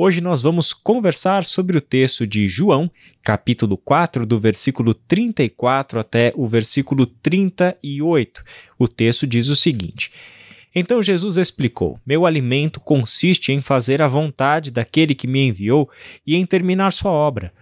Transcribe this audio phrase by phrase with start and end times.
[0.00, 2.88] Hoje nós vamos conversar sobre o texto de João,
[3.20, 8.44] capítulo 4, do versículo 34 até o versículo 38.
[8.78, 10.12] O texto diz o seguinte:
[10.72, 15.90] Então Jesus explicou: Meu alimento consiste em fazer a vontade daquele que me enviou
[16.24, 17.52] e em terminar sua obra.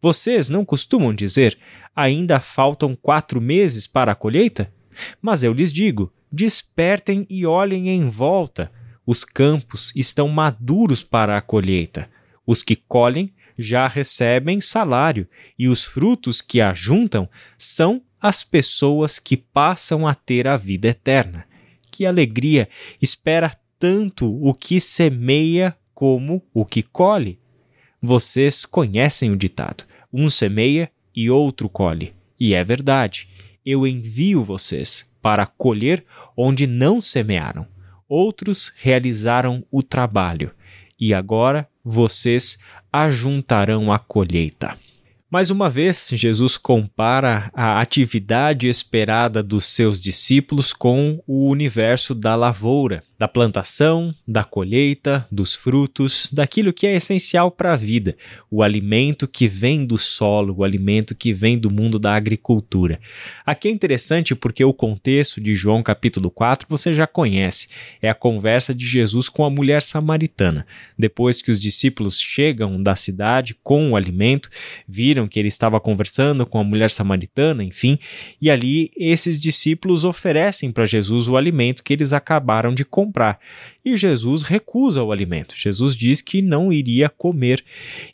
[0.00, 1.58] Vocês não costumam dizer:
[1.94, 4.72] Ainda faltam quatro meses para a colheita?
[5.20, 8.72] Mas eu lhes digo: despertem e olhem em volta
[9.06, 12.08] os campos estão maduros para a colheita.
[12.46, 15.28] Os que colhem já recebem salário,
[15.58, 17.28] e os frutos que ajuntam
[17.58, 21.44] são as pessoas que passam a ter a vida eterna.
[21.90, 22.68] Que alegria!
[23.00, 27.38] Espera tanto o que semeia como o que colhe.
[28.00, 32.14] Vocês conhecem o ditado: um semeia e outro colhe.
[32.38, 33.28] E é verdade.
[33.64, 36.04] Eu envio vocês para colher
[36.36, 37.66] onde não semearam
[38.12, 40.50] outros realizaram o trabalho,
[41.00, 42.58] e agora vocês
[42.92, 44.76] ajuntarão a colheita.
[45.32, 52.34] Mais uma vez, Jesus compara a atividade esperada dos seus discípulos com o universo da
[52.34, 58.14] lavoura, da plantação, da colheita, dos frutos, daquilo que é essencial para a vida,
[58.50, 63.00] o alimento que vem do solo, o alimento que vem do mundo da agricultura.
[63.46, 67.68] Aqui é interessante porque o contexto de João capítulo 4 você já conhece.
[68.02, 70.66] É a conversa de Jesus com a mulher samaritana.
[70.98, 74.50] Depois que os discípulos chegam da cidade com o alimento,
[74.86, 77.98] viram que ele estava conversando com a mulher samaritana, enfim,
[78.40, 83.38] e ali esses discípulos oferecem para Jesus o alimento que eles acabaram de comprar.
[83.84, 85.54] E Jesus recusa o alimento.
[85.56, 87.64] Jesus diz que não iria comer.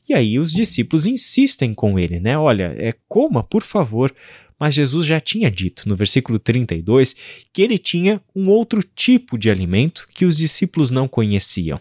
[0.08, 2.38] E aí os discípulos insistem com ele, né?
[2.38, 4.14] Olha, é coma, por favor.
[4.58, 7.14] Mas Jesus já tinha dito no versículo 32
[7.52, 11.78] que ele tinha um outro tipo de alimento que os discípulos não conheciam.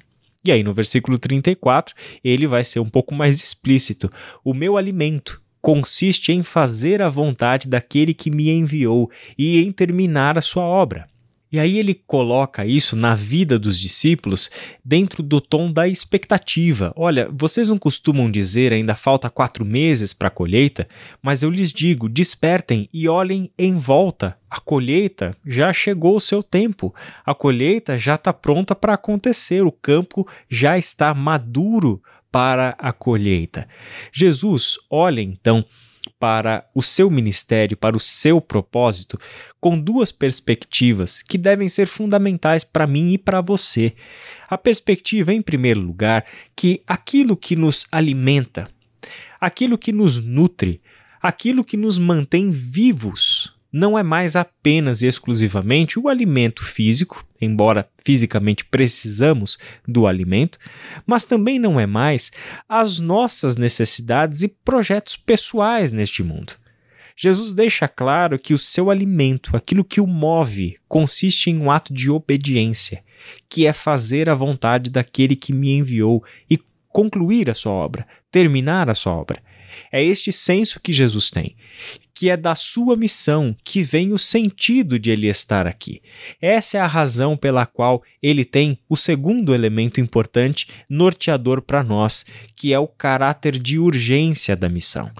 [0.48, 4.10] E aí, no versículo 34, ele vai ser um pouco mais explícito:
[4.46, 10.38] O meu alimento consiste em fazer a vontade daquele que me enviou e em terminar
[10.38, 11.06] a sua obra.
[11.52, 14.50] E aí ele coloca isso na vida dos discípulos
[14.84, 16.92] dentro do tom da expectativa.
[16.96, 20.88] Olha, vocês não costumam dizer ainda falta quatro meses para a colheita,
[21.22, 24.38] mas eu lhes digo: despertem e olhem em volta.
[24.50, 26.94] A colheita já chegou o seu tempo,
[27.26, 33.68] a colheita já está pronta para acontecer, o campo já está maduro para a colheita.
[34.12, 35.66] Jesus olha então
[36.20, 39.20] para o seu ministério, para o seu propósito,
[39.60, 43.94] com duas perspectivas que devem ser fundamentais para mim e para você.
[44.50, 46.26] A perspectiva, em primeiro lugar,
[46.56, 48.70] que aquilo que nos alimenta,
[49.40, 50.82] aquilo que nos nutre,
[51.22, 57.90] aquilo que nos mantém vivos, não é mais apenas e exclusivamente o alimento físico, embora
[58.04, 59.58] fisicamente precisamos
[59.88, 60.58] do alimento,
[61.06, 62.32] mas também não é mais
[62.68, 66.54] as nossas necessidades e projetos pessoais neste mundo.
[67.16, 71.92] Jesus deixa claro que o seu alimento, aquilo que o move, consiste em um ato
[71.92, 73.04] de obediência,
[73.50, 78.90] que é fazer a vontade daquele que me enviou e concluir a sua obra, terminar
[78.90, 79.42] a sua obra.
[79.92, 81.56] É este senso que Jesus tem,
[82.18, 86.02] que é da sua missão que vem o sentido de ele estar aqui.
[86.42, 92.26] Essa é a razão pela qual ele tem o segundo elemento importante norteador para nós,
[92.56, 95.12] que é o caráter de urgência da missão.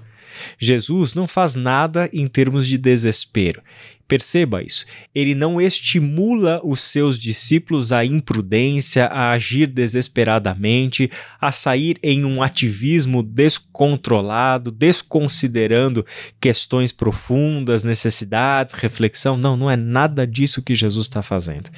[0.58, 3.62] Jesus não faz nada em termos de desespero.
[4.08, 4.86] Perceba isso.
[5.14, 12.42] Ele não estimula os seus discípulos à imprudência, a agir desesperadamente, a sair em um
[12.42, 16.06] ativismo descontrolado, desconsiderando
[16.40, 19.36] questões profundas, necessidades, reflexão.
[19.36, 21.68] Não, não é nada disso que Jesus está fazendo.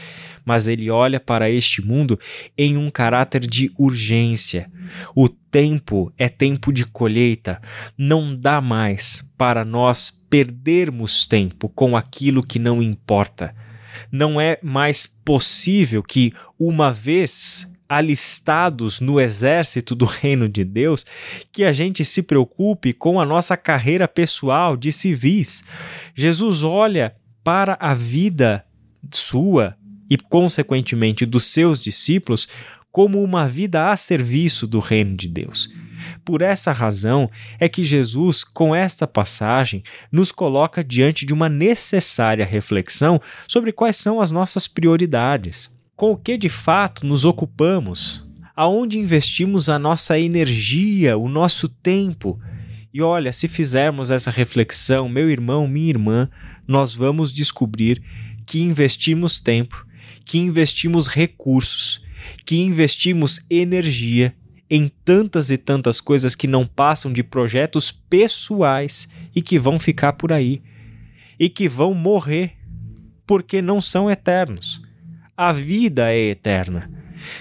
[0.50, 2.18] Mas ele olha para este mundo
[2.58, 4.68] em um caráter de urgência.
[5.14, 7.62] O tempo é tempo de colheita.
[7.96, 13.54] Não dá mais para nós perdermos tempo com aquilo que não importa.
[14.10, 21.06] Não é mais possível que, uma vez alistados no exército do reino de Deus,
[21.52, 25.62] que a gente se preocupe com a nossa carreira pessoal de civis.
[26.12, 27.14] Jesus olha
[27.44, 28.64] para a vida
[29.12, 29.76] sua
[30.10, 32.48] e, consequentemente, dos seus discípulos
[32.90, 35.72] como uma vida a serviço do reino de Deus.
[36.24, 42.44] Por essa razão é que Jesus, com esta passagem, nos coloca diante de uma necessária
[42.44, 48.98] reflexão sobre quais são as nossas prioridades, com o que de fato nos ocupamos, aonde
[48.98, 52.40] investimos a nossa energia, o nosso tempo.
[52.92, 56.28] E olha, se fizermos essa reflexão, meu irmão, minha irmã,
[56.66, 58.02] nós vamos descobrir
[58.46, 59.86] que investimos tempo,
[60.30, 62.00] que investimos recursos,
[62.46, 64.32] que investimos energia
[64.70, 70.12] em tantas e tantas coisas que não passam de projetos pessoais e que vão ficar
[70.12, 70.62] por aí
[71.36, 72.52] e que vão morrer
[73.26, 74.80] porque não são eternos.
[75.36, 76.88] A vida é eterna.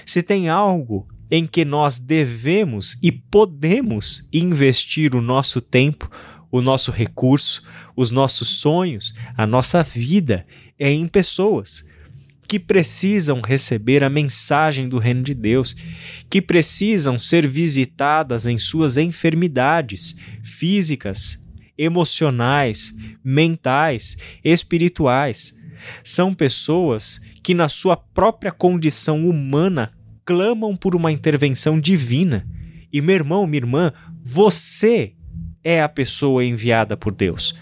[0.04, 6.10] Se tem algo em que nós devemos e podemos investir o nosso tempo,
[6.50, 7.62] o nosso recurso,
[7.94, 10.44] os nossos sonhos, a nossa vida,
[10.76, 11.88] é em pessoas
[12.50, 15.76] que precisam receber a mensagem do Reino de Deus,
[16.28, 21.38] que precisam ser visitadas em suas enfermidades físicas,
[21.78, 22.92] emocionais,
[23.22, 25.56] mentais, espirituais.
[26.02, 29.92] São pessoas que, na sua própria condição humana,
[30.24, 32.44] clamam por uma intervenção divina.
[32.92, 33.92] E meu irmão, minha irmã,
[34.24, 35.12] você
[35.62, 37.54] é a pessoa enviada por Deus.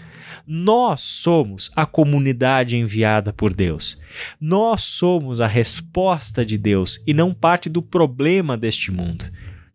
[0.51, 4.01] Nós somos a comunidade enviada por Deus.
[4.41, 9.25] Nós somos a resposta de Deus e não parte do problema deste mundo.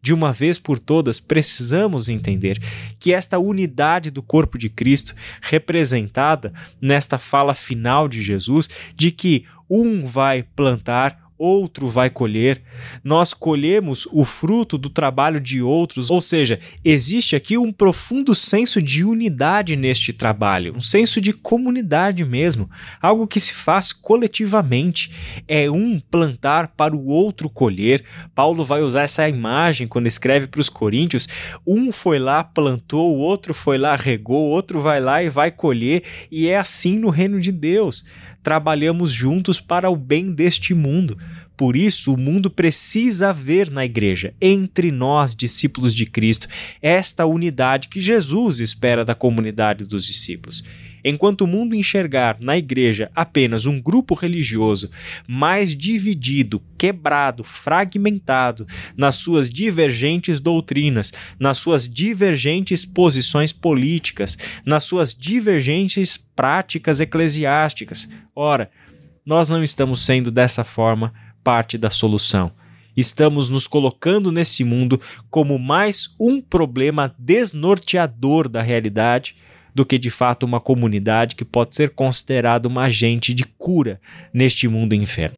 [0.03, 2.61] De uma vez por todas, precisamos entender
[2.99, 9.45] que esta unidade do corpo de Cristo, representada nesta fala final de Jesus, de que
[9.71, 12.63] um vai plantar, outro vai colher.
[13.03, 18.81] Nós colhemos o fruto do trabalho de outros, ou seja, existe aqui um profundo senso
[18.81, 22.71] de unidade neste trabalho, um senso de comunidade mesmo,
[23.01, 25.11] algo que se faz coletivamente.
[25.49, 28.05] É um plantar para o outro colher.
[28.35, 31.29] Paulo vai usar essa imagem quando escreve para os Coríntios:
[31.67, 35.51] um foi lá, plantou, o outro foi lá, regou, o outro vai lá e vai
[35.51, 38.05] colher, e é assim no reino de Deus
[38.45, 41.19] trabalhamos juntos para o bem deste mundo.
[41.57, 46.47] Por isso, o mundo precisa ver na igreja, entre nós, discípulos de Cristo,
[46.83, 50.63] esta unidade que Jesus espera da comunidade dos discípulos.
[51.05, 54.91] Enquanto o mundo enxergar na igreja apenas um grupo religioso
[55.29, 58.67] mais dividido, quebrado, fragmentado
[58.97, 68.71] nas suas divergentes doutrinas, nas suas divergentes posições políticas, nas suas divergentes práticas eclesiásticas, ora,
[69.27, 71.13] nós não estamos sendo dessa forma
[71.43, 72.51] parte da solução.
[72.97, 79.37] Estamos nos colocando nesse mundo como mais um problema desnorteador da realidade
[79.75, 84.01] do que de fato uma comunidade que pode ser considerada uma agente de cura
[84.33, 85.35] neste mundo inferno.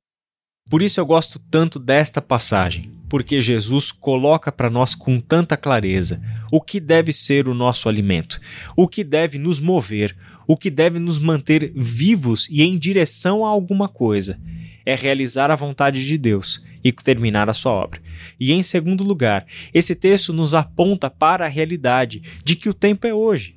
[0.69, 6.21] Por isso eu gosto tanto desta passagem, porque Jesus coloca para nós com tanta clareza
[6.51, 8.41] o que deve ser o nosso alimento,
[8.77, 10.17] o que deve nos mover,
[10.47, 14.41] o que deve nos manter vivos e em direção a alguma coisa.
[14.85, 18.01] É realizar a vontade de Deus e terminar a sua obra.
[18.39, 23.07] E em segundo lugar, esse texto nos aponta para a realidade de que o tempo
[23.07, 23.57] é hoje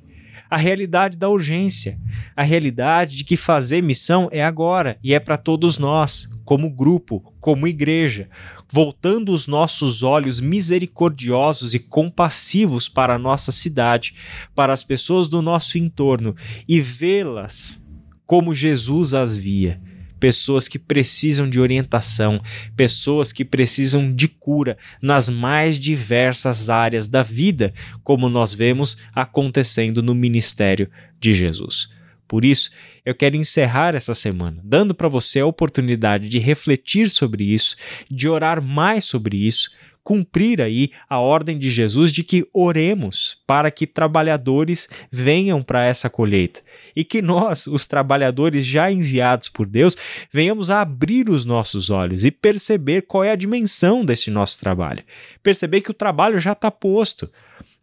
[0.50, 1.96] a realidade da urgência,
[2.36, 7.32] a realidade de que fazer missão é agora e é para todos nós, como grupo,
[7.40, 8.28] como igreja,
[8.68, 14.14] voltando os nossos olhos misericordiosos e compassivos para a nossa cidade,
[14.54, 16.34] para as pessoas do nosso entorno
[16.68, 17.80] e vê-las
[18.26, 19.80] como Jesus as via
[20.20, 22.40] pessoas que precisam de orientação,
[22.76, 27.72] pessoas que precisam de cura nas mais diversas áreas da vida,
[28.04, 30.88] como nós vemos acontecendo no ministério
[31.18, 31.88] de Jesus.
[32.28, 32.70] Por isso,
[33.04, 37.74] eu quero encerrar essa semana dando para você a oportunidade de refletir sobre isso,
[38.08, 39.70] de orar mais sobre isso,
[40.02, 46.08] cumprir aí a ordem de Jesus de que oremos para que trabalhadores venham para essa
[46.08, 46.60] colheita
[46.94, 49.96] e que nós, os trabalhadores já enviados por Deus,
[50.32, 55.02] venhamos a abrir os nossos olhos e perceber qual é a dimensão desse nosso trabalho.
[55.42, 57.30] Perceber que o trabalho já está posto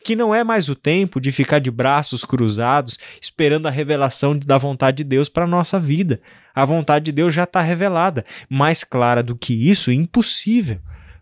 [0.03, 4.57] que não é mais o tempo de ficar de braços cruzados esperando a revelação da
[4.57, 6.21] vontade de Deus para a nossa vida.
[6.55, 8.25] A vontade de Deus já está revelada.
[8.49, 10.79] Mais clara do que isso, impossível.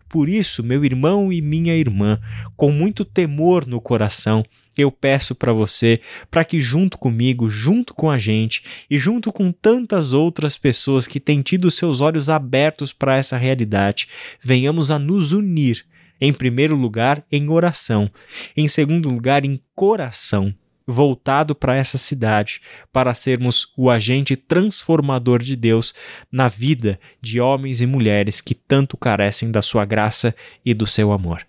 [0.08, 2.20] Por isso, meu irmão e minha irmã,
[2.56, 4.44] com muito temor no coração,
[4.76, 9.50] eu peço para você para que, junto comigo, junto com a gente e junto com
[9.50, 14.08] tantas outras pessoas que têm tido seus olhos abertos para essa realidade,
[14.40, 15.84] venhamos a nos unir,
[16.20, 18.10] em primeiro lugar, em oração,
[18.56, 20.54] em segundo lugar, em coração
[20.86, 22.60] voltado para essa cidade,
[22.92, 25.94] para sermos o agente transformador de Deus
[26.30, 31.12] na vida de homens e mulheres que tanto carecem da sua graça e do seu
[31.12, 31.44] amor.